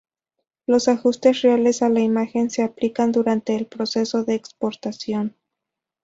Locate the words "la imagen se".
1.89-2.63